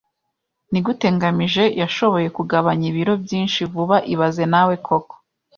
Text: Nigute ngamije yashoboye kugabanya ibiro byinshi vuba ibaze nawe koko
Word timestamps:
Nigute 0.71 1.07
ngamije 1.15 1.63
yashoboye 1.81 2.27
kugabanya 2.37 2.85
ibiro 2.91 3.13
byinshi 3.23 3.59
vuba 3.73 3.97
ibaze 4.13 4.43
nawe 4.53 4.73
koko 4.85 5.15